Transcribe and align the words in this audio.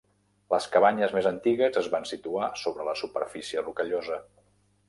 Les 0.53 0.67
cabanyes 0.75 1.13
més 1.17 1.27
antigues 1.31 1.77
es 1.83 1.89
van 1.97 2.09
situar 2.13 2.47
sobre 2.65 2.89
la 2.91 2.99
superfície 3.05 3.67
rocallosa. 3.69 4.19